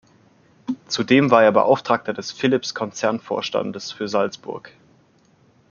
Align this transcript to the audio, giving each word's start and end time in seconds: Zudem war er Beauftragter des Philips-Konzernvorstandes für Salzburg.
Zudem 0.87 1.29
war 1.29 1.43
er 1.43 1.51
Beauftragter 1.51 2.11
des 2.11 2.31
Philips-Konzernvorstandes 2.31 3.91
für 3.91 4.07
Salzburg. 4.07 4.71